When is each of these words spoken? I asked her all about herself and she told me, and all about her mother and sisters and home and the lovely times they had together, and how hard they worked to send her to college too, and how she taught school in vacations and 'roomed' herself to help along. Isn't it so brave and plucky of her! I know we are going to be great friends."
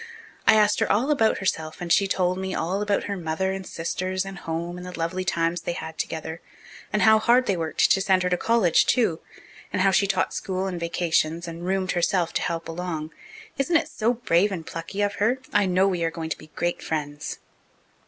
I 0.47 0.55
asked 0.55 0.79
her 0.79 0.91
all 0.91 1.11
about 1.11 1.37
herself 1.37 1.79
and 1.79 1.93
she 1.93 2.07
told 2.07 2.39
me, 2.39 2.53
and 2.53 2.59
all 2.59 2.81
about 2.81 3.03
her 3.03 3.15
mother 3.15 3.51
and 3.51 3.67
sisters 3.67 4.25
and 4.25 4.39
home 4.39 4.77
and 4.77 4.83
the 4.83 4.97
lovely 4.97 5.23
times 5.23 5.61
they 5.61 5.73
had 5.73 5.99
together, 5.99 6.41
and 6.91 7.03
how 7.03 7.19
hard 7.19 7.45
they 7.45 7.55
worked 7.55 7.91
to 7.91 8.01
send 8.01 8.23
her 8.23 8.29
to 8.31 8.35
college 8.35 8.87
too, 8.87 9.19
and 9.71 9.83
how 9.83 9.91
she 9.91 10.07
taught 10.07 10.33
school 10.33 10.65
in 10.65 10.79
vacations 10.79 11.47
and 11.47 11.67
'roomed' 11.67 11.91
herself 11.91 12.33
to 12.33 12.41
help 12.41 12.67
along. 12.67 13.13
Isn't 13.59 13.77
it 13.77 13.87
so 13.89 14.15
brave 14.15 14.51
and 14.51 14.65
plucky 14.65 15.03
of 15.03 15.13
her! 15.21 15.37
I 15.53 15.67
know 15.67 15.87
we 15.87 16.03
are 16.03 16.09
going 16.09 16.31
to 16.31 16.37
be 16.39 16.47
great 16.55 16.81
friends." 16.81 17.37